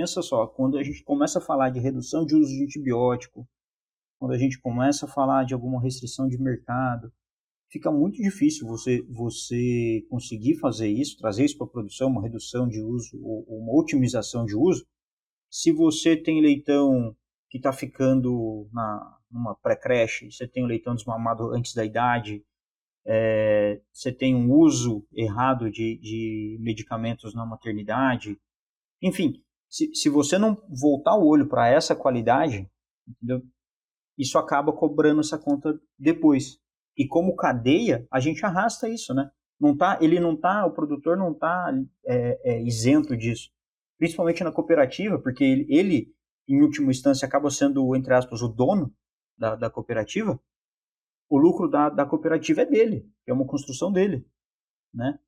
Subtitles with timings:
[0.00, 3.46] pensa só, quando a gente começa a falar de redução de uso de antibiótico,
[4.18, 7.12] quando a gente começa a falar de alguma restrição de mercado,
[7.70, 12.66] fica muito difícil você, você conseguir fazer isso, trazer isso para a produção, uma redução
[12.66, 14.86] de uso, ou uma otimização de uso,
[15.50, 17.14] se você tem leitão
[17.50, 22.42] que está ficando na, numa pré-creche, você tem o leitão desmamado antes da idade,
[23.04, 28.38] é, você tem um uso errado de, de medicamentos na maternidade,
[29.02, 32.68] enfim, se, se você não voltar o olho para essa qualidade,
[33.06, 33.42] entendeu?
[34.20, 36.58] isso acaba cobrando essa conta depois.
[36.96, 39.30] E como cadeia, a gente arrasta isso, né?
[39.58, 41.72] Não tá, ele não tá, o produtor não tá
[42.06, 43.50] é, é, isento disso.
[43.98, 46.14] Principalmente na cooperativa, porque ele, ele,
[46.46, 48.94] em última instância, acaba sendo, entre aspas, o dono
[49.38, 50.38] da, da cooperativa.
[51.28, 54.26] O lucro da, da cooperativa é dele, é uma construção dele,
[54.92, 55.18] né?